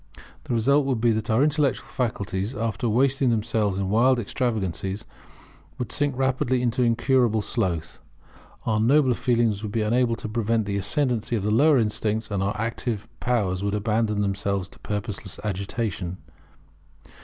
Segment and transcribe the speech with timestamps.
[0.45, 5.05] The result would be that our intellectual faculties, after wasting themselves in wild extravagancies,
[5.77, 7.99] would sink rapidly into incurable sloth;
[8.65, 12.41] our nobler feelings would be unable to prevent the ascendancy of the lower instincts; and
[12.41, 16.17] our active powers would abandon themselves to purposeless agitation.